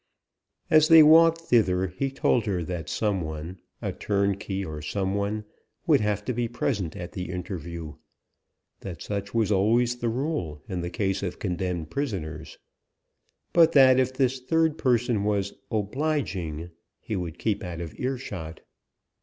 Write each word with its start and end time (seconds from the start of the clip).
As 0.71 0.87
they 0.87 1.03
walked 1.03 1.41
thither, 1.41 1.85
he 1.89 2.09
told 2.09 2.47
her 2.47 2.63
that 2.63 2.89
some 2.89 3.21
one 3.21 3.59
a 3.83 3.93
turnkey, 3.93 4.65
or 4.65 4.81
some 4.81 5.13
one 5.13 5.45
would 5.85 5.99
have 6.01 6.25
to 6.25 6.33
be 6.33 6.47
present 6.47 6.95
at 6.95 7.11
the 7.11 7.29
interview; 7.29 7.93
that 8.79 9.03
such 9.03 9.35
was 9.35 9.51
always 9.51 9.97
the 9.97 10.09
rule 10.09 10.63
in 10.67 10.81
the 10.81 10.89
case 10.89 11.21
of 11.21 11.37
condemned 11.37 11.91
prisoners; 11.91 12.57
but 13.53 13.73
that 13.73 13.99
if 13.99 14.11
this 14.11 14.39
third 14.39 14.79
person 14.79 15.23
was 15.23 15.53
"obliging," 15.69 16.71
he 16.99 17.15
would 17.15 17.37
keep 17.37 17.63
out 17.63 17.79
of 17.79 17.93
earshot. 17.99 18.61